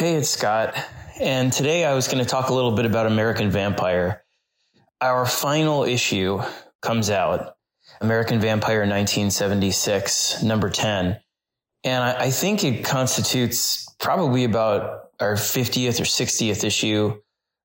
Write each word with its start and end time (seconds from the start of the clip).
Hey, 0.00 0.14
it's 0.14 0.30
Scott. 0.30 0.74
And 1.20 1.52
today 1.52 1.84
I 1.84 1.92
was 1.92 2.08
going 2.08 2.24
to 2.24 2.24
talk 2.24 2.48
a 2.48 2.54
little 2.54 2.72
bit 2.72 2.86
about 2.86 3.06
American 3.06 3.50
Vampire. 3.50 4.24
Our 5.02 5.26
final 5.26 5.84
issue 5.84 6.40
comes 6.80 7.10
out 7.10 7.52
American 8.00 8.40
Vampire 8.40 8.78
1976, 8.78 10.42
number 10.42 10.70
10. 10.70 11.20
And 11.84 12.02
I, 12.02 12.14
I 12.18 12.30
think 12.30 12.64
it 12.64 12.82
constitutes 12.82 13.94
probably 13.98 14.44
about 14.44 15.10
our 15.20 15.34
50th 15.34 16.00
or 16.00 16.04
60th 16.04 16.64
issue. 16.64 17.20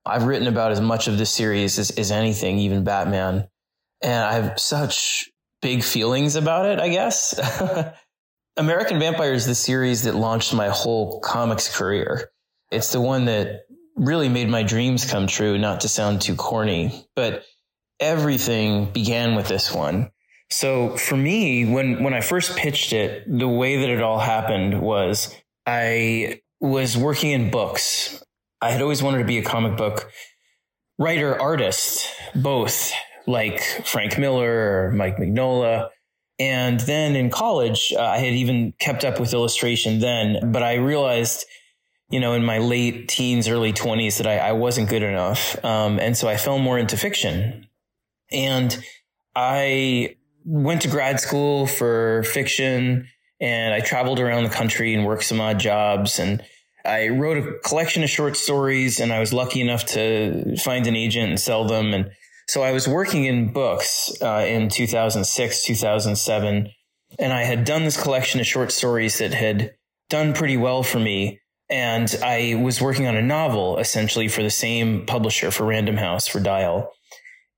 I've 0.05 0.25
written 0.25 0.49
about 0.49 0.73
as 0.73 0.81
much 0.81 1.07
of 1.07 1.17
this 1.17 1.31
series 1.31 1.79
as, 1.79 1.91
as 1.91 2.11
anything, 2.11 2.59
even 2.59 2.83
Batman. 2.83 3.47
And 4.01 4.25
I 4.25 4.33
have 4.33 4.59
such 4.59 5.31
big 5.61 5.83
feelings 5.83 6.35
about 6.35 6.65
it, 6.65 6.81
I 6.81 6.89
guess. 6.89 7.39
American 8.57 8.99
Vampire 8.99 9.33
is 9.33 9.45
the 9.45 9.55
series 9.55 10.03
that 10.03 10.15
launched 10.15 10.53
my 10.53 10.69
whole 10.69 11.19
comics 11.19 11.75
career. 11.75 12.29
It's 12.71 12.91
the 12.91 13.01
one 13.01 13.25
that 13.25 13.65
really 13.95 14.29
made 14.29 14.49
my 14.49 14.63
dreams 14.63 15.09
come 15.09 15.27
true, 15.27 15.57
not 15.57 15.81
to 15.81 15.89
sound 15.89 16.21
too 16.21 16.35
corny, 16.35 17.05
but 17.15 17.43
everything 17.99 18.91
began 18.91 19.35
with 19.35 19.47
this 19.47 19.73
one. 19.73 20.11
So 20.49 20.95
for 20.95 21.17
me, 21.17 21.65
when, 21.65 22.03
when 22.03 22.13
I 22.13 22.21
first 22.21 22.55
pitched 22.55 22.93
it, 22.93 23.23
the 23.27 23.47
way 23.47 23.81
that 23.81 23.89
it 23.89 24.01
all 24.01 24.19
happened 24.19 24.81
was 24.81 25.35
I 25.65 26.41
was 26.61 26.95
working 26.95 27.31
in 27.31 27.51
books. 27.51 28.23
I 28.61 28.71
had 28.71 28.81
always 28.81 29.03
wanted 29.03 29.19
to 29.19 29.25
be 29.25 29.37
a 29.37 29.43
comic 29.43 29.77
book 29.77 30.09
writer, 30.97 31.39
artist, 31.39 32.09
both 32.33 32.93
like 33.27 33.61
Frank 33.83 34.17
Miller 34.17 34.87
or 34.87 34.91
Mike 34.91 35.17
Mignola. 35.17 35.89
And 36.37 36.79
then 36.81 37.15
in 37.15 37.29
college, 37.29 37.93
uh, 37.95 38.01
I 38.01 38.17
had 38.17 38.33
even 38.33 38.73
kept 38.79 39.05
up 39.05 39.19
with 39.19 39.33
illustration 39.33 39.99
then, 39.99 40.51
but 40.51 40.63
I 40.63 40.75
realized, 40.75 41.45
you 42.09 42.19
know, 42.19 42.33
in 42.33 42.43
my 42.43 42.57
late 42.57 43.07
teens, 43.07 43.47
early 43.47 43.71
20s 43.71 44.17
that 44.17 44.27
I, 44.27 44.49
I 44.49 44.51
wasn't 44.51 44.89
good 44.89 45.03
enough. 45.03 45.63
Um, 45.63 45.99
and 45.99 46.17
so 46.17 46.27
I 46.27 46.35
fell 46.35 46.59
more 46.59 46.77
into 46.77 46.97
fiction. 46.97 47.67
And 48.31 48.77
I 49.33 50.17
went 50.43 50.81
to 50.81 50.87
grad 50.89 51.19
school 51.19 51.67
for 51.67 52.23
fiction 52.23 53.07
and 53.39 53.73
I 53.73 53.79
traveled 53.79 54.19
around 54.19 54.43
the 54.43 54.49
country 54.49 54.93
and 54.93 55.05
worked 55.05 55.23
some 55.23 55.41
odd 55.41 55.59
jobs. 55.59 56.19
And 56.19 56.43
I 56.83 57.09
wrote 57.09 57.37
a 57.37 57.59
collection 57.59 58.03
of 58.03 58.09
short 58.09 58.37
stories 58.37 58.99
and 58.99 59.11
I 59.11 59.19
was 59.19 59.33
lucky 59.33 59.61
enough 59.61 59.85
to 59.87 60.55
find 60.57 60.85
an 60.87 60.95
agent 60.95 61.29
and 61.29 61.39
sell 61.39 61.65
them. 61.65 61.93
And 61.93 62.11
so 62.47 62.61
I 62.61 62.71
was 62.71 62.87
working 62.87 63.25
in 63.25 63.51
books 63.51 64.13
uh, 64.21 64.45
in 64.47 64.69
2006, 64.69 65.63
2007, 65.63 66.69
and 67.17 67.33
I 67.33 67.43
had 67.43 67.65
done 67.65 67.83
this 67.83 68.01
collection 68.01 68.39
of 68.39 68.45
short 68.45 68.71
stories 68.71 69.17
that 69.17 69.33
had 69.33 69.75
done 70.09 70.33
pretty 70.33 70.57
well 70.57 70.83
for 70.83 70.99
me. 70.99 71.39
And 71.69 72.15
I 72.23 72.61
was 72.61 72.79
working 72.79 73.07
on 73.07 73.15
a 73.15 73.23
novel 73.23 73.79
essentially 73.79 74.27
for 74.27 74.43
the 74.43 74.51
same 74.51 75.05
publisher 75.07 75.49
for 75.49 75.65
Random 75.65 75.97
House 75.97 76.27
for 76.27 76.39
Dial. 76.39 76.91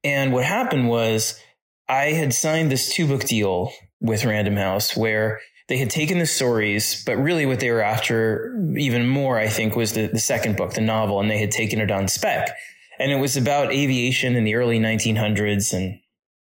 And 0.04 0.32
what 0.32 0.46
happened 0.46 0.88
was 0.88 1.42
I 1.90 2.12
had 2.12 2.34
signed 2.34 2.72
this 2.72 2.94
two 2.94 3.08
book 3.08 3.26
deal 3.26 3.74
with 4.00 4.24
Random 4.24 4.56
House 4.56 4.96
where 4.96 5.42
they 5.68 5.78
had 5.78 5.90
taken 5.90 6.20
the 6.20 6.26
stories, 6.26 7.04
but 7.06 7.18
really 7.18 7.46
what 7.46 7.60
they 7.60 7.70
were 7.72 7.82
after 7.82 8.56
even 8.78 9.10
more, 9.10 9.38
I 9.38 9.50
think, 9.50 9.76
was 9.76 9.92
the, 9.92 10.08
the 10.08 10.20
second 10.20 10.56
book, 10.56 10.74
the 10.74 10.82
novel, 10.82 11.20
and 11.20 11.30
they 11.30 11.40
had 11.40 11.52
taken 11.52 11.82
it 11.82 11.92
on 11.92 12.08
spec 12.08 12.56
and 13.00 13.12
it 13.12 13.18
was 13.18 13.38
about 13.38 13.72
aviation 13.72 14.36
in 14.36 14.44
the 14.44 14.56
early 14.56 14.80
1900s. 14.80 15.74
And 15.74 16.00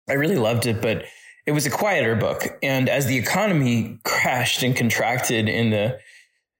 I 0.09 0.15
really 0.15 0.37
loved 0.37 0.67
it, 0.67 0.81
but 0.81 1.05
it 1.47 1.53
was 1.53 1.67
a 1.67 1.71
quieter 1.71 2.15
book. 2.15 2.59
And 2.63 2.89
as 2.89 3.07
the 3.07 3.17
economy 3.17 3.99
crashed 4.05 4.63
and 4.63 4.77
contracted 4.77 5.49
in 5.49 5.71
the 5.71 5.99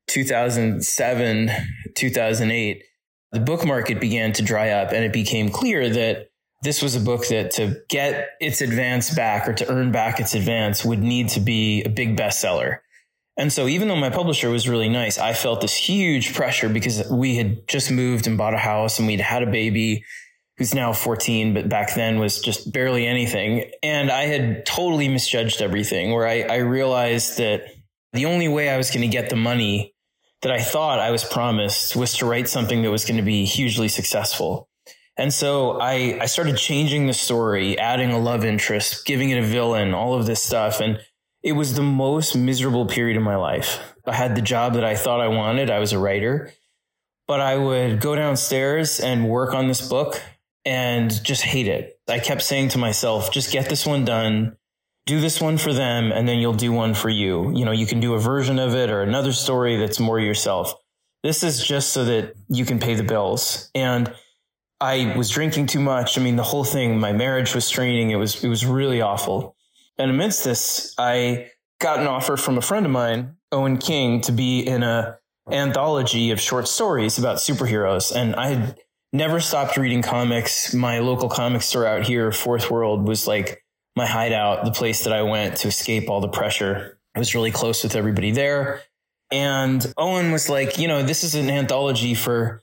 2007, 0.09 1.51
2008, 1.95 2.85
the 3.33 3.41
book 3.41 3.67
market 3.67 4.01
began 4.01 4.33
to 4.33 4.43
dry 4.43 4.71
up 4.71 4.93
and 4.93 5.05
it 5.05 5.13
became 5.13 5.51
clear 5.51 5.89
that 5.91 6.31
this 6.63 6.83
was 6.83 6.97
a 6.97 7.01
book 7.01 7.29
that 7.29 7.53
to 7.53 7.77
get 7.89 8.31
its 8.41 8.61
advance 8.61 9.15
back 9.15 9.49
or 9.49 9.53
to 9.53 9.71
earn 9.71 9.93
back 9.93 10.19
its 10.19 10.35
advance 10.35 10.85
would 10.85 11.03
need 11.03 11.29
to 11.29 11.41
be 11.41 11.83
a 11.85 11.89
big 11.89 12.17
bestseller. 12.17 12.79
And 13.39 13.53
so 13.53 13.69
even 13.69 13.87
though 13.87 13.97
my 13.97 14.11
publisher 14.11 14.51
was 14.51 14.69
really 14.69 14.89
nice, 14.89 15.17
I 15.17 15.33
felt 15.33 15.61
this 15.61 15.75
huge 15.75 16.35
pressure 16.35 16.69
because 16.69 17.09
we 17.09 17.37
had 17.37 17.69
just 17.69 17.91
moved 17.91 18.27
and 18.27 18.37
bought 18.37 18.53
a 18.53 18.59
house 18.59 18.99
and 18.99 19.07
we'd 19.07 19.21
had 19.21 19.45
a 19.45 19.51
baby 19.51 20.05
who's 20.57 20.75
now 20.75 20.93
14, 20.93 21.55
but 21.55 21.69
back 21.69 21.95
then 21.95 22.19
was 22.19 22.41
just 22.41 22.73
barely 22.73 23.07
anything. 23.07 23.71
And 23.81 24.11
I 24.11 24.25
had 24.25 24.67
totally 24.67 25.09
misjudged 25.09 25.63
everything 25.63 26.11
where 26.11 26.27
I, 26.27 26.43
I 26.43 26.57
realized 26.57 27.39
that 27.39 27.63
the 28.13 28.27
only 28.27 28.49
way 28.49 28.69
I 28.69 28.77
was 28.77 28.91
going 28.91 29.03
to 29.03 29.09
get 29.09 29.31
the 29.31 29.37
money 29.37 29.95
that 30.43 30.51
I 30.51 30.61
thought 30.61 30.99
I 30.99 31.13
was 31.13 31.23
promised 31.23 31.95
was 31.95 32.17
to 32.19 32.27
write 32.27 32.49
something 32.49 32.83
that 32.83 32.91
was 32.91 33.05
going 33.05 33.19
to 33.19 33.23
be 33.23 33.45
hugely 33.45 33.87
successful. 33.87 34.69
And 35.17 35.33
so 35.33 35.81
I, 35.81 36.19
I 36.21 36.27
started 36.27 36.57
changing 36.57 37.07
the 37.07 37.15
story, 37.15 37.79
adding 37.79 38.11
a 38.11 38.19
love 38.19 38.45
interest, 38.45 39.05
giving 39.05 39.31
it 39.31 39.39
a 39.39 39.47
villain, 39.47 39.95
all 39.95 40.15
of 40.15 40.27
this 40.27 40.43
stuff. 40.43 40.81
And 40.81 41.01
it 41.43 41.53
was 41.53 41.75
the 41.75 41.83
most 41.83 42.37
miserable 42.37 42.87
period 42.87 43.17
of 43.17 43.23
my 43.23 43.37
life. 43.37 43.81
I 44.07 44.15
had 44.15 44.35
the 44.35 44.43
job 44.43 44.75
that 44.75 44.85
I 44.85 44.97
thought 44.97 45.21
I 45.21 45.29
wanted. 45.29 45.71
I 45.71 45.79
was 45.79 45.93
a 45.93 45.99
writer, 45.99 46.53
but 47.27 47.41
I 47.41 47.57
would 47.57 48.01
go 48.01 48.15
downstairs 48.15 49.01
and 49.01 49.29
work 49.29 49.55
on 49.55 49.69
this 49.69 49.87
book 49.87 50.21
and 50.65 51.11
just 51.25 51.43
hate 51.43 51.69
it. 51.69 52.01
I 52.09 52.19
kept 52.19 52.43
saying 52.43 52.71
to 52.71 52.79
myself, 52.79 53.33
just 53.33 53.53
get 53.53 53.69
this 53.69 53.87
one 53.87 54.05
done, 54.05 54.57
do 55.07 55.21
this 55.21 55.41
one 55.41 55.59
for 55.59 55.73
them, 55.73 56.11
and 56.11 56.29
then 56.29 56.39
you'll 56.39 56.53
do 56.53 56.73
one 56.73 56.95
for 56.95 57.09
you. 57.09 57.57
You 57.57 57.65
know, 57.65 57.73
you 57.73 57.87
can 57.87 58.01
do 58.01 58.15
a 58.15 58.19
version 58.19 58.59
of 58.59 58.75
it 58.75 58.91
or 58.91 59.03
another 59.03 59.33
story 59.33 59.77
that's 59.77 60.01
more 60.01 60.19
yourself. 60.19 60.75
This 61.23 61.43
is 61.43 61.65
just 61.65 61.93
so 61.93 62.05
that 62.05 62.35
you 62.49 62.65
can 62.65 62.79
pay 62.79 62.95
the 62.95 63.03
bills. 63.03 63.71
And 63.75 64.13
I 64.81 65.15
was 65.17 65.31
drinking 65.31 65.67
too 65.67 65.81
much. 65.81 66.19
I 66.19 66.23
mean, 66.23 66.37
the 66.37 66.43
whole 66.43 66.65
thing, 66.65 66.99
my 66.99 67.13
marriage 67.13 67.55
was 67.55 67.65
straining. 67.65 68.11
It 68.11 68.17
was, 68.17 68.43
it 68.43 68.49
was 68.49 68.65
really 68.65 69.01
awful. 69.01 69.57
And 69.99 70.11
amidst 70.11 70.45
this, 70.45 70.95
I 70.99 71.51
got 71.81 71.99
an 71.99 72.07
offer 72.07 72.37
from 72.37 72.59
a 72.59 72.63
friend 72.63 72.87
of 72.87 72.93
mine, 72.93 73.37
Owen 73.53 73.79
King, 73.79 74.21
to 74.23 74.33
be 74.33 74.61
in 74.61 74.83
a 74.83 75.19
anthology 75.51 76.31
of 76.31 76.41
short 76.41 76.69
stories 76.69 77.19
about 77.19 77.39
superheroes. 77.39 78.15
And 78.15 78.37
I 78.37 78.49
had 78.49 78.79
never 79.13 79.41
stopped 79.41 79.77
reading 79.77 80.03
comics. 80.03 80.75
My 80.75 80.99
local 80.99 81.29
comic 81.29 81.63
store 81.63 81.87
out 81.87 82.05
here, 82.05 82.31
Fourth 82.33 82.71
World, 82.71 83.07
was 83.09 83.27
like 83.27 83.65
my 83.97 84.07
hideout, 84.07 84.65
the 84.65 84.71
place 84.71 85.05
that 85.05 85.13
I 85.13 85.23
went 85.23 85.57
to 85.59 85.69
escape 85.69 86.09
all 86.09 86.21
the 86.21 86.29
pressure. 86.29 86.99
I 87.15 87.19
was 87.19 87.35
really 87.35 87.51
close 87.51 87.83
with 87.83 87.97
everybody 87.97 88.31
there. 88.31 88.83
And 89.31 89.93
Owen 89.97 90.33
was 90.33 90.49
like, 90.49 90.79
you 90.79 90.89
know, 90.89 91.03
this 91.03 91.25
is 91.25 91.35
an 91.35 91.51
anthology 91.51 92.15
for 92.15 92.63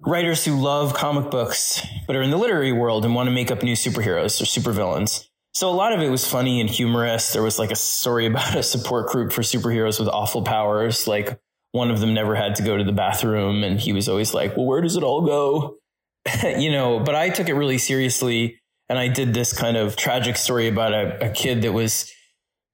writers 0.00 0.44
who 0.44 0.60
love 0.60 0.94
comic 0.94 1.30
books, 1.30 1.84
but 2.06 2.14
are 2.14 2.22
in 2.22 2.30
the 2.30 2.36
literary 2.36 2.72
world 2.72 3.04
and 3.04 3.14
want 3.14 3.28
to 3.28 3.34
make 3.34 3.50
up 3.50 3.62
new 3.62 3.74
superheroes 3.74 4.40
or 4.40 4.44
supervillains. 4.44 5.28
So 5.56 5.70
a 5.70 5.72
lot 5.72 5.94
of 5.94 6.02
it 6.02 6.10
was 6.10 6.26
funny 6.26 6.60
and 6.60 6.68
humorous. 6.68 7.32
There 7.32 7.42
was 7.42 7.58
like 7.58 7.70
a 7.70 7.76
story 7.76 8.26
about 8.30 8.54
a 8.54 8.62
support 8.62 9.08
group 9.08 9.32
for 9.32 9.40
superheroes 9.40 9.98
with 9.98 10.06
awful 10.06 10.42
powers. 10.42 11.06
Like 11.06 11.40
one 11.72 11.90
of 11.90 11.98
them 11.98 12.12
never 12.12 12.34
had 12.34 12.56
to 12.56 12.62
go 12.62 12.76
to 12.76 12.84
the 12.84 12.92
bathroom 12.92 13.64
and 13.64 13.80
he 13.80 13.94
was 13.94 14.06
always 14.06 14.34
like, 14.34 14.54
well, 14.54 14.66
where 14.66 14.82
does 14.82 14.98
it 14.98 15.02
all 15.02 15.22
go? 15.22 15.78
you 16.58 16.70
know, 16.70 17.00
but 17.00 17.14
I 17.14 17.30
took 17.30 17.48
it 17.48 17.54
really 17.54 17.78
seriously. 17.78 18.60
And 18.90 18.98
I 18.98 19.08
did 19.08 19.32
this 19.32 19.54
kind 19.54 19.78
of 19.78 19.96
tragic 19.96 20.36
story 20.36 20.68
about 20.68 20.92
a, 20.92 21.30
a 21.30 21.30
kid 21.30 21.62
that 21.62 21.72
was 21.72 22.12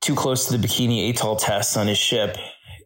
too 0.01 0.17
close 0.17 0.49
to 0.49 0.59
the 0.59 0.67
bikini 0.67 1.09
atoll 1.09 1.37
test 1.37 1.77
on 1.77 1.87
his 1.87 1.99
ship 1.99 2.37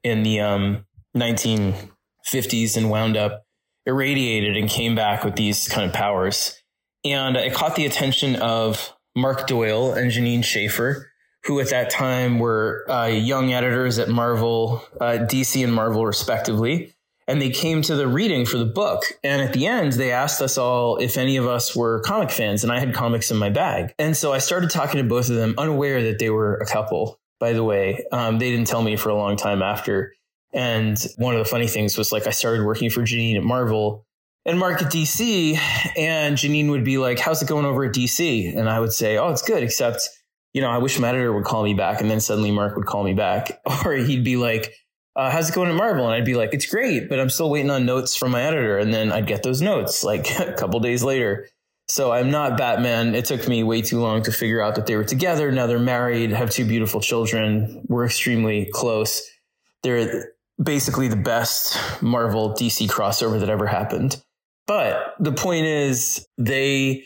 in 0.04 0.22
the 0.22 0.40
um, 0.40 0.84
1950s 1.16 2.76
and 2.76 2.90
wound 2.90 3.16
up 3.16 3.46
irradiated 3.86 4.58
and 4.58 4.68
came 4.68 4.94
back 4.94 5.24
with 5.24 5.36
these 5.36 5.68
kind 5.68 5.86
of 5.86 5.94
powers. 5.94 6.62
And 7.02 7.38
it 7.38 7.54
caught 7.54 7.76
the 7.76 7.86
attention 7.86 8.36
of 8.36 8.92
Mark 9.16 9.46
Doyle 9.46 9.94
and 9.94 10.12
Jeanine 10.12 10.44
Schaefer, 10.44 11.10
who 11.44 11.58
at 11.58 11.70
that 11.70 11.90
time 11.90 12.38
were 12.38 12.84
uh, 12.88 13.06
young 13.06 13.52
editors 13.52 13.98
at 13.98 14.08
Marvel, 14.08 14.84
uh, 15.00 15.18
DC 15.20 15.64
and 15.64 15.72
Marvel 15.72 16.04
respectively. 16.04 16.92
And 17.26 17.42
they 17.42 17.50
came 17.50 17.82
to 17.82 17.96
the 17.96 18.06
reading 18.06 18.46
for 18.46 18.58
the 18.58 18.66
book. 18.66 19.02
And 19.24 19.42
at 19.42 19.52
the 19.52 19.66
end, 19.66 19.94
they 19.94 20.12
asked 20.12 20.40
us 20.40 20.56
all 20.56 20.98
if 20.98 21.16
any 21.16 21.38
of 21.38 21.46
us 21.46 21.74
were 21.74 22.00
comic 22.00 22.30
fans. 22.30 22.62
And 22.62 22.72
I 22.72 22.78
had 22.78 22.94
comics 22.94 23.32
in 23.32 23.36
my 23.36 23.50
bag. 23.50 23.94
And 23.98 24.16
so 24.16 24.32
I 24.32 24.38
started 24.38 24.70
talking 24.70 24.98
to 24.98 25.08
both 25.08 25.28
of 25.28 25.34
them, 25.34 25.54
unaware 25.58 26.04
that 26.04 26.20
they 26.20 26.30
were 26.30 26.54
a 26.56 26.66
couple, 26.66 27.18
by 27.40 27.52
the 27.52 27.64
way. 27.64 28.04
Um, 28.12 28.38
they 28.38 28.50
didn't 28.52 28.68
tell 28.68 28.82
me 28.82 28.94
for 28.96 29.08
a 29.08 29.16
long 29.16 29.36
time 29.36 29.60
after. 29.60 30.14
And 30.52 31.04
one 31.16 31.34
of 31.34 31.40
the 31.40 31.50
funny 31.50 31.66
things 31.66 31.98
was 31.98 32.12
like 32.12 32.28
I 32.28 32.30
started 32.30 32.64
working 32.64 32.90
for 32.90 33.00
Jeanine 33.00 33.36
at 33.36 33.42
Marvel 33.42 34.05
and 34.46 34.58
Mark 34.58 34.80
at 34.80 34.90
DC. 34.90 35.58
And 35.96 36.36
Jeanine 36.38 36.70
would 36.70 36.84
be 36.84 36.96
like, 36.96 37.18
How's 37.18 37.42
it 37.42 37.48
going 37.48 37.66
over 37.66 37.84
at 37.84 37.92
DC? 37.92 38.56
And 38.56 38.70
I 38.70 38.80
would 38.80 38.92
say, 38.92 39.18
Oh, 39.18 39.28
it's 39.28 39.42
good, 39.42 39.62
except, 39.62 40.08
you 40.54 40.62
know, 40.62 40.70
I 40.70 40.78
wish 40.78 40.98
my 40.98 41.08
editor 41.08 41.32
would 41.32 41.44
call 41.44 41.64
me 41.64 41.74
back. 41.74 42.00
And 42.00 42.10
then 42.10 42.20
suddenly 42.20 42.52
Mark 42.52 42.76
would 42.76 42.86
call 42.86 43.04
me 43.04 43.12
back. 43.12 43.60
Or 43.84 43.92
he'd 43.92 44.24
be 44.24 44.36
like, 44.36 44.72
uh, 45.16 45.30
How's 45.30 45.50
it 45.50 45.54
going 45.54 45.68
at 45.68 45.76
Marvel? 45.76 46.06
And 46.06 46.14
I'd 46.14 46.24
be 46.24 46.36
like, 46.36 46.54
It's 46.54 46.66
great, 46.66 47.08
but 47.08 47.20
I'm 47.20 47.28
still 47.28 47.50
waiting 47.50 47.70
on 47.70 47.84
notes 47.84 48.16
from 48.16 48.30
my 48.30 48.42
editor. 48.42 48.78
And 48.78 48.94
then 48.94 49.12
I'd 49.12 49.26
get 49.26 49.42
those 49.42 49.60
notes 49.60 50.04
like 50.04 50.30
a 50.40 50.54
couple 50.54 50.80
days 50.80 51.02
later. 51.02 51.48
So 51.88 52.10
I'm 52.10 52.32
not 52.32 52.58
Batman. 52.58 53.14
It 53.14 53.26
took 53.26 53.46
me 53.46 53.62
way 53.62 53.80
too 53.80 54.00
long 54.00 54.22
to 54.24 54.32
figure 54.32 54.60
out 54.60 54.74
that 54.74 54.86
they 54.86 54.96
were 54.96 55.04
together. 55.04 55.52
Now 55.52 55.68
they're 55.68 55.78
married, 55.78 56.30
have 56.30 56.50
two 56.50 56.64
beautiful 56.64 57.00
children. 57.00 57.84
We're 57.86 58.06
extremely 58.06 58.68
close. 58.72 59.22
They're 59.84 60.32
basically 60.60 61.06
the 61.06 61.16
best 61.16 61.78
Marvel 62.02 62.54
DC 62.54 62.88
crossover 62.88 63.38
that 63.38 63.48
ever 63.48 63.66
happened. 63.66 64.20
But 64.66 65.14
the 65.20 65.32
point 65.32 65.66
is, 65.66 66.26
they 66.38 67.04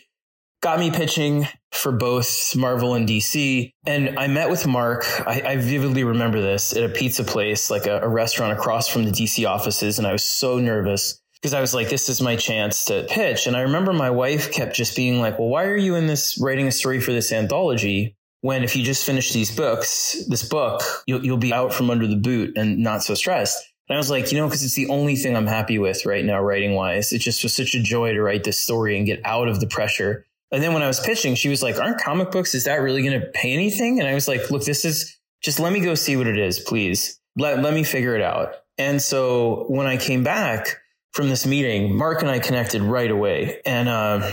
got 0.63 0.79
me 0.79 0.91
pitching 0.91 1.47
for 1.73 1.93
both 1.93 2.55
Marvel 2.57 2.95
and 2.95 3.09
DC. 3.09 3.73
And 3.87 4.19
I 4.19 4.27
met 4.27 4.51
with 4.51 4.67
Mark. 4.67 5.05
I, 5.27 5.43
I 5.43 5.57
vividly 5.57 6.05
remember 6.05 6.41
this 6.41 6.77
at 6.77 6.85
a 6.85 6.89
pizza 6.89 7.25
place, 7.25 7.71
like 7.71 7.87
a, 7.87 8.01
a 8.01 8.09
restaurant 8.09 8.53
across 8.53 8.89
from 8.89 9.05
the 9.05 9.11
DC 9.11 9.49
offices. 9.49 9.99
And 9.99 10.07
I 10.07 10.13
was 10.13 10.25
so 10.25 10.59
nervous 10.59 11.21
because 11.41 11.55
I 11.55 11.61
was 11.61 11.75
like, 11.75 11.89
this 11.89 12.09
is 12.09 12.21
my 12.21 12.37
chance 12.37 12.85
to 12.87 13.07
pitch. 13.09 13.47
And 13.47 13.57
I 13.57 13.61
remember 13.63 13.93
my 13.93 14.11
wife 14.11 14.53
kept 14.53 14.75
just 14.75 14.97
being 14.97 15.21
like, 15.21 15.39
well, 15.39 15.49
why 15.49 15.65
are 15.65 15.77
you 15.77 15.95
in 15.95 16.07
this 16.07 16.39
writing 16.41 16.67
a 16.67 16.73
story 16.73 17.01
for 17.01 17.13
this 17.13 17.33
anthology? 17.33 18.17
When 18.43 18.63
if 18.63 18.75
you 18.75 18.83
just 18.83 19.05
finish 19.05 19.33
these 19.33 19.55
books, 19.55 20.25
this 20.29 20.43
book, 20.43 20.83
you'll, 21.07 21.25
you'll 21.25 21.37
be 21.37 21.53
out 21.53 21.75
from 21.75 21.91
under 21.91 22.07
the 22.07 22.17
boot 22.17 22.57
and 22.57 22.79
not 22.79 23.03
so 23.03 23.15
stressed. 23.15 23.70
And 23.91 23.97
I 23.97 23.99
was 23.99 24.11
like, 24.11 24.33
you 24.33 24.39
know, 24.39 24.47
because 24.47 24.65
it's 24.65 24.77
the 24.77 24.89
only 24.89 25.17
thing 25.17 25.37
I'm 25.37 25.47
happy 25.47 25.79
with 25.79 26.07
right 26.07 26.25
now, 26.25 26.41
writing 26.41 26.75
wise. 26.75 27.13
It 27.13 27.19
just 27.19 27.43
was 27.43 27.55
such 27.55 27.75
a 27.75 27.83
joy 27.83 28.15
to 28.15 28.23
write 28.23 28.45
this 28.45 28.59
story 28.59 28.97
and 28.97 29.05
get 29.05 29.21
out 29.27 29.49
of 29.49 29.61
the 29.61 29.67
pressure 29.67 30.25
and 30.51 30.63
then 30.63 30.73
when 30.73 30.83
I 30.83 30.89
was 30.89 31.01
pitching, 31.01 31.35
she 31.35 31.49
was 31.49 31.63
like, 31.63 31.79
aren't 31.79 32.01
comic 32.01 32.31
books, 32.31 32.55
is 32.55 32.65
that 32.65 32.77
really 32.77 33.03
going 33.03 33.21
to 33.21 33.27
pay 33.29 33.53
anything? 33.53 34.01
And 34.01 34.09
I 34.09 34.15
was 34.15 34.27
like, 34.27 34.51
look, 34.51 34.65
this 34.65 34.85
is 34.85 35.17
just 35.43 35.61
let 35.61 35.73
me 35.73 35.81
go 35.81 35.95
see 35.95 36.17
what 36.17 36.27
it 36.27 36.39
is, 36.39 36.59
please. 36.59 37.21
Let, 37.37 37.63
let 37.63 37.73
me 37.73 37.85
figure 37.85 38.17
it 38.17 38.23
out. 38.23 38.57
And 38.77 39.01
so 39.01 39.67
when 39.69 39.87
I 39.87 39.97
came 39.97 40.25
back 40.25 40.79
from 41.13 41.29
this 41.29 41.47
meeting, 41.47 41.97
Mark 41.97 42.23
and 42.23 42.31
I 42.31 42.41
connected 42.41 42.83
right 42.83 43.11
away. 43.11 43.61
And, 43.65 43.89
uh, 43.89 44.31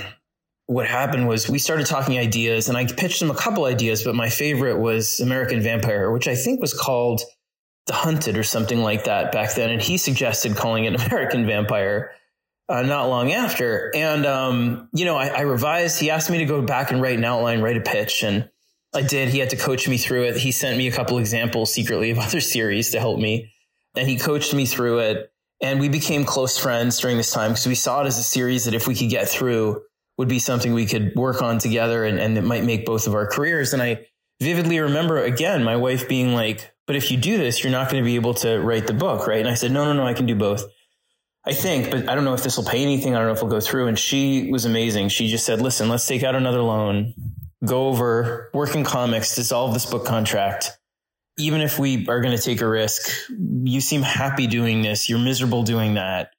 what 0.65 0.85
happened 0.85 1.29
was 1.29 1.47
we 1.47 1.59
started 1.59 1.85
talking 1.85 2.19
ideas 2.19 2.67
and 2.67 2.77
I 2.77 2.85
pitched 2.85 3.21
him 3.21 3.31
a 3.31 3.35
couple 3.35 3.63
ideas, 3.63 4.03
but 4.03 4.15
my 4.15 4.27
favorite 4.27 4.79
was 4.79 5.21
American 5.21 5.61
Vampire, 5.61 6.11
which 6.11 6.27
I 6.27 6.35
think 6.35 6.59
was 6.59 6.73
called 6.73 7.21
The 7.87 7.93
Hunted 7.93 8.37
or 8.37 8.43
something 8.43 8.81
like 8.81 9.05
that 9.05 9.31
back 9.31 9.55
then. 9.55 9.69
And 9.69 9.81
he 9.81 9.97
suggested 9.97 10.55
calling 10.55 10.85
it 10.85 11.01
American 11.07 11.45
Vampire 11.45 12.11
uh, 12.69 12.81
not 12.81 13.07
long 13.07 13.31
after. 13.31 13.91
And, 13.95 14.25
um, 14.25 14.89
you 14.93 15.05
know, 15.05 15.15
I, 15.15 15.27
I, 15.27 15.41
revised. 15.41 15.99
He 15.99 16.09
asked 16.09 16.29
me 16.29 16.39
to 16.39 16.45
go 16.45 16.61
back 16.61 16.91
and 16.91 17.01
write 17.01 17.17
an 17.17 17.23
outline, 17.23 17.61
write 17.61 17.77
a 17.77 17.81
pitch. 17.81 18.23
And 18.23 18.49
I 18.93 19.03
did. 19.03 19.29
He 19.29 19.39
had 19.39 19.51
to 19.51 19.55
coach 19.55 19.87
me 19.87 19.97
through 19.97 20.23
it. 20.23 20.37
He 20.37 20.51
sent 20.51 20.77
me 20.77 20.87
a 20.87 20.91
couple 20.91 21.17
examples 21.17 21.73
secretly 21.73 22.11
of 22.11 22.19
other 22.19 22.41
series 22.41 22.91
to 22.91 22.99
help 22.99 23.19
me. 23.19 23.53
And 23.95 24.07
he 24.07 24.17
coached 24.17 24.53
me 24.53 24.65
through 24.65 24.99
it. 24.99 25.31
And 25.61 25.79
we 25.79 25.89
became 25.89 26.23
close 26.23 26.57
friends 26.57 26.99
during 26.99 27.17
this 27.17 27.31
time 27.31 27.51
because 27.51 27.65
we 27.65 27.73
saw 27.73 28.03
it 28.03 28.07
as 28.07 28.19
a 28.19 28.23
series 28.23 28.65
that 28.65 28.75
if 28.75 28.85
we 28.85 28.93
could 28.93 29.09
get 29.09 29.27
through 29.27 29.81
would 30.17 30.27
be 30.27 30.39
something 30.39 30.73
we 30.73 30.85
could 30.85 31.15
work 31.15 31.41
on 31.41 31.57
together 31.57 32.03
and, 32.03 32.19
and 32.19 32.37
it 32.37 32.43
might 32.43 32.63
make 32.63 32.85
both 32.85 33.07
of 33.07 33.15
our 33.15 33.27
careers. 33.27 33.73
And 33.73 33.81
I 33.81 34.07
vividly 34.39 34.79
remember 34.79 35.23
again, 35.23 35.63
my 35.63 35.75
wife 35.75 36.07
being 36.07 36.33
like, 36.33 36.71
but 36.87 36.95
if 36.95 37.11
you 37.11 37.17
do 37.17 37.37
this, 37.37 37.61
you're 37.61 37.71
not 37.71 37.91
going 37.91 38.01
to 38.01 38.05
be 38.05 38.15
able 38.15 38.33
to 38.35 38.59
write 38.59 38.87
the 38.87 38.93
book, 38.93 39.27
right? 39.27 39.39
And 39.39 39.49
I 39.49 39.53
said, 39.55 39.71
no, 39.71 39.85
no, 39.85 39.93
no, 39.93 40.07
I 40.07 40.13
can 40.13 40.25
do 40.25 40.35
both. 40.35 40.63
I 41.45 41.53
think, 41.53 41.91
but 41.91 42.09
I 42.09 42.15
don't 42.15 42.23
know 42.23 42.33
if 42.33 42.43
this 42.43 42.57
will 42.57 42.65
pay 42.65 42.81
anything. 42.81 43.13
I 43.13 43.19
don't 43.19 43.27
know 43.27 43.33
if 43.33 43.39
it'll 43.39 43.49
go 43.49 43.59
through. 43.59 43.87
And 43.87 43.99
she 43.99 44.49
was 44.49 44.65
amazing. 44.65 45.09
She 45.09 45.27
just 45.27 45.45
said, 45.45 45.61
listen, 45.61 45.89
let's 45.89 46.07
take 46.07 46.23
out 46.23 46.33
another 46.35 46.61
loan, 46.61 47.13
go 47.63 47.87
over, 47.87 48.49
work 48.53 48.73
in 48.73 48.83
comics, 48.83 49.35
dissolve 49.35 49.73
this 49.73 49.85
book 49.85 50.05
contract. 50.05 50.71
Even 51.37 51.61
if 51.61 51.77
we 51.77 52.07
are 52.07 52.21
going 52.21 52.35
to 52.35 52.41
take 52.41 52.61
a 52.61 52.67
risk, 52.67 53.09
you 53.29 53.79
seem 53.79 54.01
happy 54.01 54.47
doing 54.47 54.81
this. 54.81 55.07
You're 55.07 55.19
miserable 55.19 55.63
doing 55.63 55.93
that. 55.93 56.31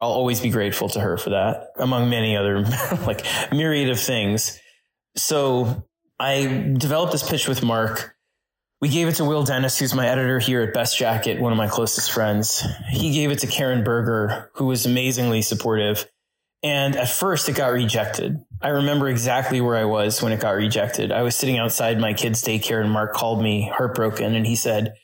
I'll 0.00 0.10
always 0.10 0.40
be 0.40 0.50
grateful 0.50 0.88
to 0.90 1.00
her 1.00 1.16
for 1.16 1.30
that, 1.30 1.70
among 1.76 2.10
many 2.10 2.36
other 2.36 2.60
like 3.06 3.24
myriad 3.52 3.90
of 3.90 4.00
things. 4.00 4.60
So 5.16 5.86
I 6.18 6.74
developed 6.76 7.12
this 7.12 7.28
pitch 7.28 7.48
with 7.48 7.62
Mark 7.62 8.15
we 8.86 8.92
gave 8.92 9.08
it 9.08 9.16
to 9.16 9.24
Will 9.24 9.42
Dennis, 9.42 9.80
who's 9.80 9.94
my 9.94 10.06
editor 10.06 10.38
here 10.38 10.62
at 10.62 10.72
Best 10.72 10.96
Jackett, 10.96 11.40
one 11.40 11.50
of 11.50 11.58
my 11.58 11.66
closest 11.66 12.12
friends. 12.12 12.64
He 12.88 13.12
gave 13.12 13.32
it 13.32 13.40
to 13.40 13.48
Karen 13.48 13.82
Berger, 13.82 14.48
who 14.54 14.66
was 14.66 14.86
amazingly 14.86 15.42
supportive. 15.42 16.08
And 16.62 16.94
at 16.94 17.08
first 17.08 17.48
it 17.48 17.56
got 17.56 17.72
rejected. 17.72 18.44
I 18.62 18.68
remember 18.68 19.08
exactly 19.08 19.60
where 19.60 19.74
I 19.74 19.86
was 19.86 20.22
when 20.22 20.32
it 20.32 20.38
got 20.38 20.52
rejected. 20.52 21.10
I 21.10 21.22
was 21.22 21.34
sitting 21.34 21.58
outside 21.58 21.98
my 21.98 22.14
kid's 22.14 22.44
daycare 22.44 22.80
and 22.80 22.92
Mark 22.92 23.12
called 23.12 23.42
me 23.42 23.68
heartbroken 23.74 24.36
and 24.36 24.46
he 24.46 24.54
said, 24.54 24.94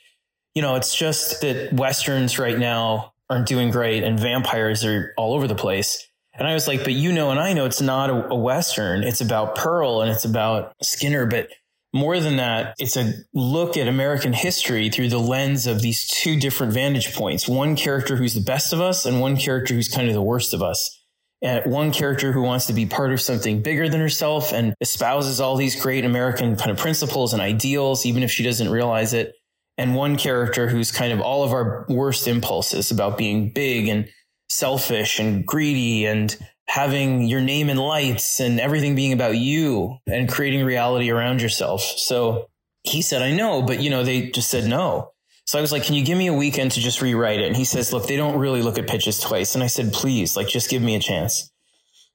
you 0.55 0.63
know, 0.63 0.77
it's 0.77 0.95
just 0.95 1.41
that 1.41 1.73
Westerns 1.73 2.39
right 2.39 2.61
now 2.61 3.15
aren't 3.29 3.49
doing 3.49 3.73
great 3.73 4.05
and 4.05 4.17
vampires 4.17 4.85
are 4.85 5.13
all 5.17 5.35
over 5.35 5.49
the 5.49 5.57
place. 5.57 6.07
And 6.35 6.47
I 6.47 6.55
was 6.55 6.69
like, 6.69 6.85
but 6.85 6.93
you 6.93 7.11
know, 7.11 7.33
and 7.33 7.41
I 7.41 7.53
know 7.53 7.65
it's 7.65 7.81
not 7.81 8.11
a, 8.11 8.29
a 8.29 8.37
Western. 8.37 9.03
It's 9.03 9.21
about 9.21 9.57
Pearl 9.57 10.03
and 10.03 10.11
it's 10.13 10.25
about 10.25 10.73
Skinner, 10.83 11.27
but 11.27 11.49
more 11.93 12.19
than 12.21 12.37
that, 12.37 12.75
it's 12.79 12.97
a 12.97 13.13
look 13.35 13.77
at 13.77 13.87
American 13.87 14.33
history 14.33 14.89
through 14.89 15.11
the 15.11 15.19
lens 15.19 15.67
of 15.67 15.83
these 15.83 16.09
two 16.09 16.39
different 16.41 16.73
vantage 16.73 17.15
points. 17.15 17.47
One 17.47 17.77
character 17.77 18.17
who's 18.17 18.35
the 18.35 18.41
best 18.41 18.73
of 18.73 18.81
us 18.81 19.05
and 19.05 19.21
one 19.21 19.37
character 19.37 19.75
who's 19.75 19.89
kind 19.89 20.09
of 20.09 20.15
the 20.15 20.23
worst 20.23 20.55
of 20.55 20.63
us. 20.63 20.99
And 21.43 21.71
one 21.71 21.93
character 21.93 22.31
who 22.33 22.43
wants 22.43 22.67
to 22.67 22.73
be 22.73 22.87
part 22.87 23.13
of 23.13 23.21
something 23.21 23.63
bigger 23.63 23.89
than 23.89 24.01
herself 24.01 24.53
and 24.53 24.75
espouses 24.81 25.41
all 25.41 25.57
these 25.57 25.81
great 25.81 26.05
American 26.05 26.57
kind 26.57 26.71
of 26.71 26.79
principles 26.79 27.33
and 27.33 27.43
ideals, 27.43 28.07
even 28.07 28.23
if 28.23 28.31
she 28.31 28.45
doesn't 28.45 28.71
realize 28.71 29.13
it. 29.13 29.35
And 29.77 29.97
one 29.97 30.17
character 30.17 30.69
who's 30.69 30.93
kind 30.93 31.13
of 31.13 31.21
all 31.21 31.43
of 31.43 31.53
our 31.53 31.85
worst 31.89 32.29
impulses 32.29 32.91
about 32.93 33.19
being 33.19 33.51
big 33.51 33.89
and 33.89 34.09
selfish 34.49 35.19
and 35.19 35.45
greedy 35.45 36.07
and 36.07 36.37
having 36.69 37.27
your 37.27 37.41
name 37.41 37.69
in 37.69 37.77
lights 37.77 38.41
and 38.41 38.61
everything 38.61 38.95
being 38.95 39.13
about 39.13 39.37
you 39.37 39.99
and 40.07 40.29
creating 40.29 40.65
reality 40.65 41.11
around 41.11 41.43
yourself. 41.43 41.83
So 41.83 42.49
he 42.83 43.03
said, 43.03 43.23
I 43.23 43.33
know, 43.33 43.63
but 43.63 43.81
you 43.81 43.91
know, 43.91 44.05
they 44.05 44.31
just 44.31 44.51
said 44.51 44.65
no. 44.65 45.11
So 45.45 45.59
I 45.59 45.63
was 45.63 45.73
like, 45.73 45.85
can 45.85 45.95
you 45.95 46.05
give 46.05 46.17
me 46.17 46.29
a 46.29 46.35
weekend 46.35 46.73
to 46.73 46.81
just 46.81 47.03
rewrite 47.03 47.41
it? 47.41 47.47
And 47.47 47.57
he 47.57 47.65
says, 47.65 47.93
look, 47.93 48.07
they 48.07 48.17
don't 48.17 48.39
really 48.39 48.63
look 48.63 48.79
at 48.79 48.87
pitches 48.87 49.19
twice. 49.19 49.55
And 49.55 49.63
I 49.63 49.67
said, 49.67 49.93
please, 49.93 50.37
like, 50.37 50.49
just 50.49 50.71
give 50.71 50.83
me 50.83 50.95
a 50.95 51.01
chance. 51.01 51.51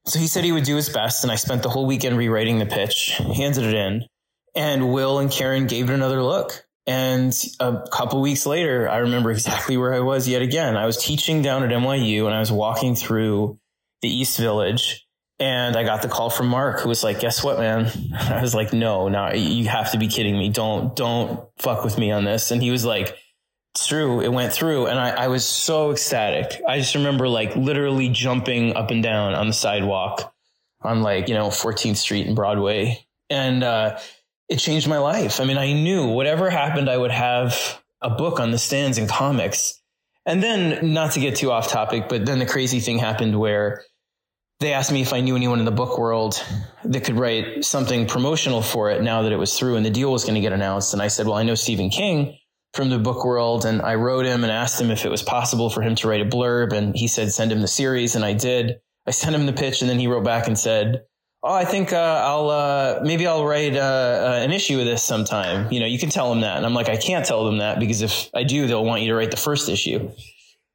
So 0.05 0.17
he 0.17 0.27
said 0.27 0.45
he 0.45 0.53
would 0.53 0.63
do 0.63 0.77
his 0.77 0.89
best. 0.89 1.23
And 1.23 1.31
I 1.31 1.35
spent 1.35 1.61
the 1.61 1.69
whole 1.69 1.85
weekend 1.85 2.17
rewriting 2.17 2.57
the 2.57 2.65
pitch, 2.65 3.17
handed 3.17 3.65
it 3.65 3.73
in 3.73 4.05
and 4.57 4.91
Will 4.91 5.19
and 5.19 5.31
Karen 5.31 5.67
gave 5.67 5.89
it 5.89 5.93
another 5.93 6.21
look. 6.21 6.65
And 6.88 7.38
a 7.59 7.83
couple 7.91 8.21
weeks 8.21 8.45
later, 8.45 8.89
I 8.89 8.97
remember 8.97 9.29
exactly 9.31 9.77
where 9.77 9.93
I 9.93 10.00
was 10.00 10.27
yet 10.27 10.41
again. 10.41 10.75
I 10.75 10.85
was 10.85 10.97
teaching 10.97 11.41
down 11.41 11.63
at 11.63 11.69
NYU 11.69 12.25
and 12.25 12.33
I 12.33 12.39
was 12.39 12.51
walking 12.51 12.95
through 12.95 13.59
the 14.01 14.09
East 14.09 14.38
Village. 14.38 15.03
And 15.39 15.75
I 15.75 15.83
got 15.83 16.01
the 16.01 16.07
call 16.07 16.31
from 16.31 16.47
Mark, 16.47 16.79
who 16.79 16.89
was 16.89 17.03
like, 17.03 17.19
"Guess 17.19 17.44
what, 17.44 17.59
man?" 17.59 17.91
I 18.19 18.41
was 18.41 18.55
like, 18.55 18.73
"No, 18.73 19.07
no, 19.07 19.33
you 19.33 19.67
have 19.67 19.91
to 19.91 19.99
be 19.99 20.07
kidding 20.07 20.38
me! 20.38 20.49
Don't, 20.49 20.95
don't 20.95 21.41
fuck 21.59 21.83
with 21.83 21.97
me 21.97 22.11
on 22.11 22.25
this." 22.25 22.49
And 22.49 22.61
he 22.61 22.71
was 22.71 22.83
like, 22.83 23.15
"It's 23.75 23.85
true. 23.85 24.19
It 24.21 24.29
went 24.29 24.51
through." 24.51 24.88
And 24.88 24.99
I, 24.99 25.09
I 25.09 25.27
was 25.27 25.45
so 25.45 25.91
ecstatic. 25.91 26.59
I 26.67 26.79
just 26.79 26.95
remember 26.95 27.29
like 27.29 27.55
literally 27.55 28.09
jumping 28.09 28.75
up 28.75 28.89
and 28.89 29.03
down 29.03 29.36
on 29.36 29.45
the 29.45 29.53
sidewalk 29.53 30.33
on 30.81 31.03
like 31.03 31.27
you 31.27 31.36
know 31.36 31.50
14th 31.50 31.98
Street 31.98 32.25
and 32.25 32.36
Broadway, 32.36 33.05
and 33.29 33.63
uh, 33.63 34.00
it 34.50 34.57
changed 34.57 34.88
my 34.88 34.98
life. 34.98 35.39
I 35.39 35.45
mean, 35.45 35.60
I 35.60 35.74
knew 35.74 36.07
whatever 36.07 36.50
happened, 36.50 36.89
I 36.89 36.98
would 36.98 37.12
have 37.12 37.79
a 38.01 38.10
book 38.10 38.39
on 38.39 38.50
the 38.50 38.57
stands 38.57 38.98
in 38.98 39.07
comics 39.07 39.79
and 40.27 40.43
then, 40.43 40.93
not 40.93 41.13
to 41.13 41.19
get 41.19 41.38
too 41.38 41.51
off 41.51 41.69
topic, 41.69 42.10
but 42.10 42.25
then 42.25 42.38
the 42.38 42.46
crazy 42.46 42.79
thing 42.79 43.00
happened 43.00 43.39
where 43.39 43.81
they 44.60 44.74
asked 44.74 44.91
me 44.91 45.01
if 45.01 45.13
I 45.13 45.22
knew 45.22 45.36
anyone 45.36 45.60
in 45.60 45.65
the 45.65 45.72
book 45.72 45.98
world 45.98 46.43
that 46.84 47.03
could 47.03 47.17
write 47.17 47.63
something 47.63 48.07
promotional 48.07 48.62
for 48.62 48.89
it 48.91 49.01
now 49.01 49.22
that 49.22 49.31
it 49.31 49.38
was 49.38 49.57
through 49.57 49.77
and 49.77 49.86
the 49.86 49.89
deal 49.89 50.12
was 50.12 50.24
going 50.24 50.36
to 50.36 50.41
get 50.41 50.51
announced. 50.51 50.93
And 50.93 51.01
I 51.01 51.07
said, 51.07 51.27
well, 51.27 51.36
I 51.36 51.43
know 51.43 51.55
Stephen 51.55 51.89
King 51.89 52.38
from 52.74 52.89
the 52.89 53.00
book 53.00 53.24
world. 53.24 53.65
And 53.65 53.81
I 53.81 53.96
wrote 53.96 54.25
him 54.25 54.43
and 54.43 54.51
asked 54.51 54.81
him 54.81 54.91
if 54.91 55.05
it 55.05 55.10
was 55.10 55.22
possible 55.22 55.69
for 55.69 55.81
him 55.81 55.96
to 55.96 56.07
write 56.07 56.22
a 56.22 56.25
blurb. 56.25 56.74
And 56.74 56.96
he 56.96 57.07
said, 57.07 57.31
send 57.31 57.51
him 57.51 57.62
the 57.62 57.67
series. 57.67 58.15
And 58.15 58.25
I 58.25 58.34
did. 58.34 58.79
I 59.05 59.12
sent 59.12 59.36
him 59.36 59.46
the 59.46 59.53
pitch 59.53 59.81
and 59.81 59.89
then 59.89 60.00
he 60.00 60.07
wrote 60.07 60.25
back 60.25 60.48
and 60.48 60.57
said, 60.57 61.03
oh, 61.44 61.53
I 61.53 61.65
think 61.65 61.94
uh, 61.94 62.22
I'll 62.25 62.50
uh, 62.50 63.00
maybe 63.03 63.27
I'll 63.27 63.46
write 63.46 63.75
uh, 63.75 63.79
uh, 63.79 64.39
an 64.41 64.51
issue 64.51 64.79
of 64.79 64.86
this 64.86 65.03
sometime. 65.03 65.72
You 65.72 65.79
know, 65.79 65.86
you 65.86 66.00
can 66.00 66.10
tell 66.10 66.29
them 66.29 66.41
that, 66.41 66.58
and 66.58 66.65
I'm 66.65 66.74
like, 66.74 66.89
I 66.89 66.98
can't 66.98 67.25
tell 67.25 67.46
them 67.46 67.60
that 67.60 67.79
because 67.79 68.01
if 68.01 68.29
I 68.36 68.44
do, 68.44 68.67
they'll 68.67 68.86
want 68.86 69.01
you 69.01 69.10
to 69.10 69.15
write 69.15 69.32
the 69.32 69.38
first 69.38 69.70
issue. 69.70 70.12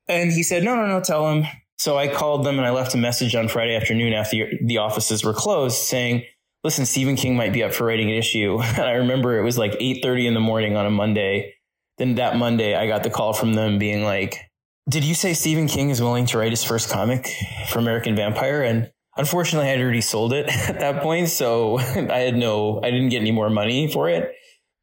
And 0.09 0.33
he 0.33 0.43
said, 0.43 0.65
no, 0.65 0.75
no, 0.75 0.87
no, 0.87 1.01
tell 1.01 1.27
them. 1.27 1.47
So 1.79 1.97
I 1.97 2.09
called 2.09 2.45
them 2.45 2.59
and 2.59 2.67
I 2.67 2.71
left 2.71 2.95
a 2.95 2.99
message 2.99 3.35
on 3.35 3.49
Friday 3.49 3.75
afternoon 3.75 4.13
after 4.13 4.47
the 4.63 4.79
offices 4.79 5.25
were 5.25 5.33
closed 5.33 5.77
saying, 5.77 6.25
listen, 6.63 6.87
Stephen 6.87 7.17
King 7.17 7.37
might 7.37 7.53
be 7.53 7.63
up 7.63 7.73
for 7.73 7.87
writing 7.87 8.11
an 8.11 8.17
issue. 8.17 8.61
And 8.63 8.83
I 8.83 8.93
remember 8.93 9.39
it 9.39 9.43
was 9.43 9.59
like 9.59 9.73
8.30 9.73 10.27
in 10.27 10.35
the 10.35 10.41
morning 10.41 10.77
on 10.77 10.87
a 10.87 10.91
Monday. 10.91 11.55
Then 11.99 12.17
that 12.17 12.37
Monday, 12.37 12.75
I 12.75 12.87
got 12.87 13.03
the 13.03 13.11
call 13.11 13.33
from 13.33 13.55
them 13.55 13.79
being 13.79 14.05
like, 14.05 14.51
did 14.89 15.05
you 15.05 15.15
say 15.15 15.35
Stephen 15.35 15.69
King 15.69 15.91
is 15.91 16.01
willing 16.01 16.27
to 16.27 16.39
write 16.39 16.51
his 16.51 16.65
first 16.65 16.91
comic 16.91 17.29
for 17.69 17.79
American 17.79 18.17
Vampire? 18.17 18.63
And 18.63 18.91
Unfortunately, 19.17 19.69
I 19.69 19.73
had 19.73 19.81
already 19.81 20.01
sold 20.01 20.33
it 20.33 20.47
at 20.69 20.79
that 20.81 21.03
point, 21.03 21.29
so 21.29 21.79
I 21.79 22.19
had 22.19 22.37
no, 22.37 22.81
I 22.83 22.91
didn't 22.91 23.11
get 23.11 23.21
any 23.21 23.33
more 23.33 23.51
money 23.51 23.91
for 23.91 24.09
it. 24.09 24.33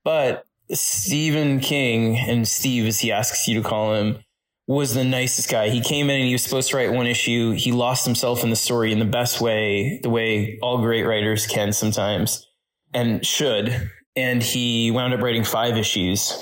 But 0.03 0.45
Stephen 0.71 1.59
King 1.59 2.17
and 2.17 2.47
Steve, 2.47 2.85
as 2.85 2.99
he 2.99 3.11
asks 3.11 3.47
you 3.47 3.61
to 3.61 3.67
call 3.67 3.95
him, 3.95 4.19
was 4.67 4.93
the 4.93 5.03
nicest 5.03 5.49
guy. 5.49 5.69
He 5.69 5.81
came 5.81 6.11
in 6.11 6.17
and 6.17 6.27
he 6.27 6.33
was 6.33 6.43
supposed 6.43 6.69
to 6.69 6.77
write 6.77 6.91
one 6.91 7.07
issue. 7.07 7.53
He 7.53 7.71
lost 7.71 8.05
himself 8.05 8.43
in 8.43 8.51
the 8.51 8.55
story 8.55 8.91
in 8.91 8.99
the 8.99 9.05
best 9.05 9.41
way, 9.41 9.99
the 10.03 10.11
way 10.11 10.59
all 10.61 10.77
great 10.77 11.03
writers 11.03 11.47
can 11.47 11.73
sometimes 11.73 12.45
and 12.93 13.25
should. 13.25 13.89
And 14.15 14.43
he 14.43 14.91
wound 14.91 15.13
up 15.13 15.21
writing 15.21 15.43
five 15.43 15.75
issues. 15.75 16.37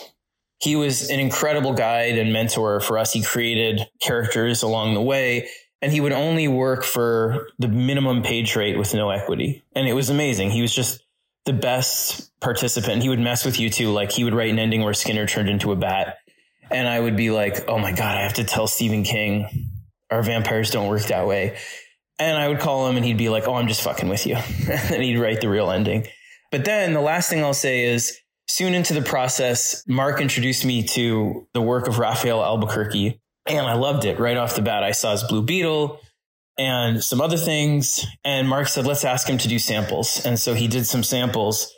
he 0.60 0.75
was 0.75 1.10
an 1.10 1.20
incredible 1.20 1.74
guide 1.74 2.17
and 2.17 2.34
mentor 2.34 2.82
for 2.82 2.98
us. 2.98 3.13
He 3.13 3.22
created 3.22 3.88
characters 4.01 4.62
along 4.62 4.96
the 4.96 5.01
way 5.01 5.48
and 5.81 5.91
he 5.91 6.01
would 6.01 6.12
only 6.12 6.48
work 6.48 6.84
for 6.84 7.48
the 7.60 7.67
minimum 7.67 8.24
page 8.24 8.55
rate 8.55 8.77
with 8.77 8.93
no 8.93 9.10
equity. 9.10 9.63
And 9.75 9.88
it 9.88 9.93
was 9.93 10.10
amazing. 10.10 10.51
He 10.51 10.62
was 10.62 10.74
just 10.74 11.03
the 11.46 11.53
best 11.53 12.31
participant. 12.39 13.03
He 13.03 13.10
would 13.10 13.19
mess 13.19 13.46
with 13.46 13.60
you 13.60 13.69
too. 13.69 13.91
Like 13.91 14.12
he 14.12 14.24
would 14.24 14.34
write 14.34 14.50
an 14.50 14.60
ending 14.60 14.84
where 14.84 14.93
Skinner 14.93 15.27
turned 15.27 15.50
into 15.50 15.72
a 15.72 15.75
bat. 15.75 16.17
And 16.69 16.88
I 16.88 17.00
would 17.00 17.15
be 17.15 17.31
like, 17.31 17.69
oh 17.69 17.77
my 17.77 17.91
God, 17.91 18.17
I 18.17 18.22
have 18.22 18.34
to 18.34 18.43
tell 18.43 18.67
Stephen 18.67 19.03
King 19.03 19.72
our 20.10 20.24
vampires 20.24 20.72
don't 20.72 20.88
work 20.88 21.03
that 21.03 21.27
way. 21.27 21.57
And 22.19 22.38
I 22.38 22.48
would 22.48 22.60
call 22.60 22.88
him 22.88 22.98
and 22.98 23.05
he'd 23.05 23.17
be 23.17 23.29
like, 23.29 23.48
oh, 23.48 23.55
I'm 23.55 23.67
just 23.67 23.81
fucking 23.81 24.10
with 24.10 24.25
you. 24.25 24.36
and 24.72 25.03
he'd 25.03 25.19
write 25.19 25.41
the 25.41 25.50
real 25.50 25.69
ending. 25.69 26.07
But 26.51 26.65
then 26.65 26.93
the 26.93 27.01
last 27.01 27.29
thing 27.29 27.43
I'll 27.43 27.53
say 27.53 27.86
is 27.86 28.17
soon 28.48 28.74
into 28.74 28.93
the 28.93 29.01
process, 29.01 29.84
Mark 29.88 30.22
introduced 30.22 30.65
me 30.65 30.84
to 30.84 31.48
the 31.53 31.62
work 31.62 31.88
of 31.88 32.00
Rafael 32.00 32.41
Albuquerque. 32.41 33.22
And 33.48 33.66
I 33.66 33.74
loved 33.74 34.06
it 34.06 34.20
right 34.20 34.38
off 34.38 34.56
the 34.56 34.62
bat. 34.62 34.84
I 34.84 34.92
saw 34.92 35.12
his 35.12 35.24
Blue 35.24 35.42
Beetle 35.42 36.00
and 36.58 37.04
some 37.04 37.22
other 37.22 37.38
things. 37.38 38.06
And 38.24 38.48
Mark 38.50 38.68
said, 38.68 38.86
let's 38.86 39.06
ask 39.06 39.27
him 39.27 39.38
to 39.38 39.48
do 39.48 39.60
samples. 39.60 40.25
And 40.25 40.39
so 40.39 40.54
he 40.54 40.68
did 40.68 40.86
some 40.86 41.04
samples. 41.04 41.74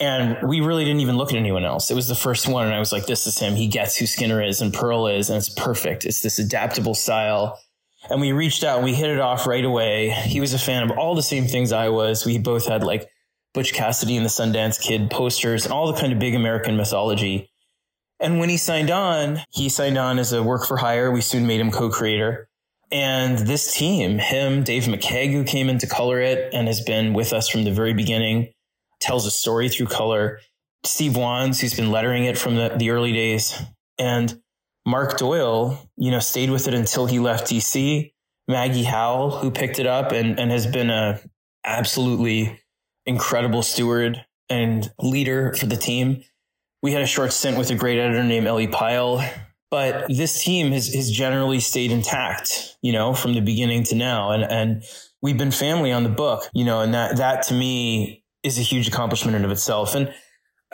And 0.00 0.48
we 0.48 0.60
really 0.60 0.84
didn't 0.84 1.00
even 1.00 1.16
look 1.16 1.30
at 1.30 1.36
anyone 1.36 1.64
else. 1.64 1.90
It 1.90 1.94
was 1.94 2.08
the 2.08 2.14
first 2.14 2.48
one. 2.48 2.66
And 2.66 2.74
I 2.74 2.80
was 2.80 2.92
like, 2.92 3.06
this 3.06 3.26
is 3.26 3.38
him. 3.38 3.54
He 3.54 3.68
gets 3.68 3.96
who 3.96 4.06
Skinner 4.06 4.42
is 4.42 4.60
and 4.60 4.74
Pearl 4.74 5.06
is. 5.06 5.30
And 5.30 5.36
it's 5.38 5.48
perfect. 5.48 6.04
It's 6.04 6.20
this 6.20 6.38
adaptable 6.38 6.94
style. 6.94 7.58
And 8.10 8.20
we 8.20 8.32
reached 8.32 8.64
out 8.64 8.78
and 8.78 8.84
we 8.84 8.94
hit 8.94 9.08
it 9.08 9.20
off 9.20 9.46
right 9.46 9.64
away. 9.64 10.10
He 10.10 10.40
was 10.40 10.52
a 10.52 10.58
fan 10.58 10.82
of 10.82 10.98
all 10.98 11.14
the 11.14 11.22
same 11.22 11.46
things 11.46 11.72
I 11.72 11.88
was. 11.88 12.26
We 12.26 12.38
both 12.38 12.66
had 12.66 12.82
like 12.82 13.08
Butch 13.54 13.72
Cassidy 13.72 14.16
and 14.16 14.26
the 14.26 14.30
Sundance 14.30 14.82
Kid 14.82 15.10
posters 15.10 15.64
and 15.64 15.72
all 15.72 15.90
the 15.90 15.98
kind 15.98 16.12
of 16.12 16.18
big 16.18 16.34
American 16.34 16.76
mythology. 16.76 17.50
And 18.20 18.38
when 18.38 18.48
he 18.48 18.56
signed 18.56 18.90
on, 18.90 19.40
he 19.50 19.68
signed 19.68 19.98
on 19.98 20.18
as 20.18 20.32
a 20.32 20.42
work 20.42 20.66
for 20.66 20.76
hire. 20.76 21.10
We 21.10 21.20
soon 21.20 21.46
made 21.46 21.60
him 21.60 21.70
co-creator. 21.70 22.48
And 22.90 23.38
this 23.38 23.74
team, 23.74 24.18
him, 24.18 24.62
Dave 24.62 24.84
McCaig, 24.84 25.32
who 25.32 25.44
came 25.44 25.68
in 25.68 25.78
to 25.78 25.86
color 25.86 26.20
it 26.20 26.54
and 26.54 26.68
has 26.68 26.80
been 26.80 27.12
with 27.12 27.32
us 27.32 27.48
from 27.48 27.64
the 27.64 27.72
very 27.72 27.92
beginning, 27.92 28.52
tells 29.00 29.26
a 29.26 29.30
story 29.30 29.68
through 29.68 29.86
color. 29.86 30.40
Steve 30.84 31.16
Wands, 31.16 31.60
who's 31.60 31.74
been 31.74 31.90
lettering 31.90 32.24
it 32.24 32.38
from 32.38 32.56
the, 32.56 32.74
the 32.76 32.90
early 32.90 33.12
days. 33.12 33.60
And 33.98 34.40
Mark 34.86 35.18
Doyle, 35.18 35.88
you 35.96 36.10
know, 36.10 36.18
stayed 36.18 36.50
with 36.50 36.68
it 36.68 36.74
until 36.74 37.06
he 37.06 37.18
left 37.18 37.50
DC. 37.50 38.12
Maggie 38.46 38.84
Howell, 38.84 39.38
who 39.38 39.50
picked 39.50 39.78
it 39.78 39.86
up 39.86 40.12
and, 40.12 40.38
and 40.38 40.50
has 40.50 40.66
been 40.66 40.90
a 40.90 41.20
absolutely 41.64 42.60
incredible 43.06 43.62
steward 43.62 44.24
and 44.50 44.92
leader 45.00 45.54
for 45.54 45.66
the 45.66 45.76
team. 45.76 46.22
We 46.84 46.92
had 46.92 47.00
a 47.00 47.06
short 47.06 47.32
stint 47.32 47.56
with 47.56 47.70
a 47.70 47.74
great 47.74 47.98
editor 47.98 48.22
named 48.22 48.46
Ellie 48.46 48.68
Pyle, 48.68 49.26
but 49.70 50.04
this 50.10 50.44
team 50.44 50.70
has, 50.72 50.92
has 50.92 51.10
generally 51.10 51.58
stayed 51.58 51.90
intact, 51.90 52.76
you 52.82 52.92
know, 52.92 53.14
from 53.14 53.32
the 53.32 53.40
beginning 53.40 53.84
to 53.84 53.94
now. 53.94 54.32
And, 54.32 54.44
and 54.44 54.82
we've 55.22 55.38
been 55.38 55.50
family 55.50 55.92
on 55.92 56.02
the 56.02 56.10
book, 56.10 56.46
you 56.52 56.62
know, 56.62 56.82
and 56.82 56.92
that, 56.92 57.16
that 57.16 57.44
to 57.44 57.54
me 57.54 58.22
is 58.42 58.58
a 58.58 58.60
huge 58.60 58.86
accomplishment 58.86 59.34
in 59.34 59.46
of 59.46 59.50
itself. 59.50 59.94
And 59.94 60.12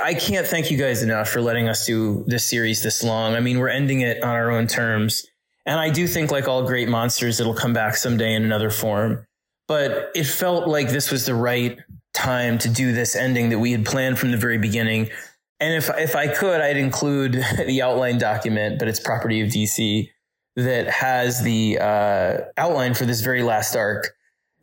I 0.02 0.14
can't 0.14 0.48
thank 0.48 0.72
you 0.72 0.76
guys 0.76 1.04
enough 1.04 1.28
for 1.28 1.40
letting 1.40 1.68
us 1.68 1.86
do 1.86 2.24
this 2.26 2.44
series 2.44 2.82
this 2.82 3.04
long. 3.04 3.36
I 3.36 3.40
mean, 3.40 3.60
we're 3.60 3.68
ending 3.68 4.00
it 4.00 4.20
on 4.24 4.30
our 4.30 4.50
own 4.50 4.66
terms. 4.66 5.24
And 5.64 5.78
I 5.78 5.90
do 5.90 6.08
think, 6.08 6.32
like 6.32 6.48
all 6.48 6.66
great 6.66 6.88
monsters, 6.88 7.38
it'll 7.38 7.54
come 7.54 7.72
back 7.72 7.94
someday 7.94 8.34
in 8.34 8.42
another 8.42 8.70
form. 8.70 9.28
But 9.68 10.10
it 10.16 10.24
felt 10.24 10.66
like 10.66 10.88
this 10.88 11.12
was 11.12 11.26
the 11.26 11.36
right 11.36 11.78
time 12.14 12.58
to 12.58 12.68
do 12.68 12.92
this 12.92 13.14
ending 13.14 13.50
that 13.50 13.60
we 13.60 13.70
had 13.70 13.86
planned 13.86 14.18
from 14.18 14.32
the 14.32 14.36
very 14.36 14.58
beginning. 14.58 15.10
And 15.60 15.74
if 15.74 15.90
if 15.98 16.16
I 16.16 16.28
could, 16.28 16.60
I'd 16.60 16.76
include 16.76 17.34
the 17.66 17.82
outline 17.82 18.18
document, 18.18 18.78
but 18.78 18.88
it's 18.88 19.00
property 19.00 19.40
of 19.40 19.48
DC 19.48 20.08
that 20.56 20.88
has 20.88 21.42
the 21.42 21.78
uh, 21.80 22.38
outline 22.56 22.94
for 22.94 23.04
this 23.04 23.20
very 23.20 23.42
last 23.42 23.76
arc 23.76 24.14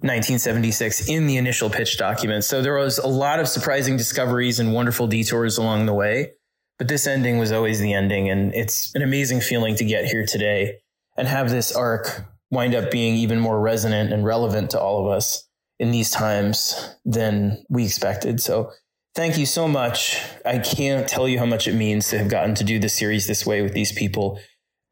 1976 0.02 1.10
in 1.10 1.26
the 1.26 1.38
initial 1.38 1.70
pitch 1.70 1.98
document. 1.98 2.44
So 2.44 2.62
there 2.62 2.76
was 2.76 3.00
a 3.00 3.08
lot 3.08 3.40
of 3.40 3.48
surprising 3.48 3.98
discoveries 3.98 4.60
and 4.60 4.74
wonderful 4.74 5.08
detours 5.08 5.58
along 5.58 5.88
the 5.88 5.94
way. 5.94 6.34
But 6.78 6.88
this 6.88 7.08
ending 7.08 7.40
was 7.40 7.52
always 7.52 7.80
the 7.80 7.94
ending. 7.94 8.30
And 8.30 8.54
it's 8.54 8.94
an 8.94 9.02
amazing 9.02 9.42
feeling 9.42 9.76
to 9.78 9.84
get 9.84 10.06
here 10.06 10.26
today 10.26 10.78
and 11.18 11.28
have 11.28 11.50
this 11.50 11.76
arc 11.76 12.26
wind 12.52 12.76
up 12.76 12.92
being 12.92 13.16
even 13.16 13.40
more 13.40 13.60
resonant 13.60 14.14
and 14.14 14.24
relevant 14.24 14.70
to 14.72 14.80
all 14.80 15.04
of 15.04 15.12
us 15.12 15.48
in 15.80 15.90
these 15.90 16.12
times 16.12 16.96
than 17.04 17.64
we 17.70 17.84
expected. 17.84 18.40
So 18.40 18.72
thank 19.18 19.36
you 19.40 19.48
so 19.48 19.68
much. 19.68 20.22
I 20.46 20.60
can't 20.60 21.08
tell 21.08 21.28
you 21.28 21.40
how 21.40 21.48
much 21.48 21.68
it 21.68 21.74
means 21.74 22.08
to 22.10 22.20
have 22.20 22.30
gotten 22.30 22.54
to 22.54 22.64
do 22.64 22.78
this 22.78 22.94
series 22.94 23.26
this 23.26 23.48
way 23.48 23.64
with 23.64 23.74
these 23.74 23.92
people 23.92 24.40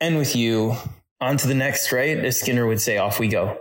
and 0.01 0.17
with 0.17 0.35
you. 0.35 0.75
On 1.21 1.37
to 1.37 1.47
the 1.47 1.53
next, 1.53 1.91
right? 1.91 2.17
As 2.17 2.39
Skinner 2.39 2.65
would 2.65 2.81
say, 2.81 2.97
off 2.97 3.19
we 3.19 3.27
go. 3.27 3.59